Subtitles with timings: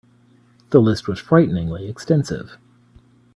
[0.71, 2.57] The list was frighteningly extensive.